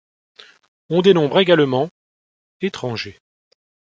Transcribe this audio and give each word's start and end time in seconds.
On 0.89 1.03
dénombre 1.03 1.37
également 1.39 1.87
étrangers. 2.61 3.19